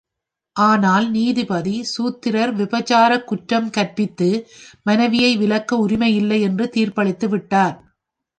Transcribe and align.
ஆனால் 0.55 1.11
நீதிபதி, 1.11 1.83
சூத்திரர் 1.83 2.53
விபச்சாரக் 2.55 3.23
குற்றம் 3.23 3.69
கற்பித்து 3.69 4.29
மனைவியை 4.83 5.37
விலக்க 5.37 5.77
உரிமையில்லை 5.77 6.41
என்று 6.41 6.67
தீர்ப்பளித்துவிட்டார். 6.75 7.77